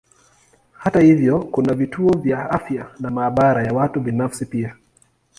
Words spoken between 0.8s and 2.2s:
hivyo kuna vituo